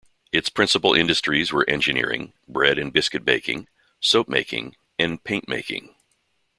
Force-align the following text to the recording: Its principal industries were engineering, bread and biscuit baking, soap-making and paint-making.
Its 0.31 0.49
principal 0.49 0.95
industries 0.95 1.53
were 1.53 1.63
engineering, 1.69 2.33
bread 2.47 2.79
and 2.79 2.91
biscuit 2.91 3.23
baking, 3.23 3.67
soap-making 3.99 4.75
and 4.97 5.23
paint-making. 5.23 5.93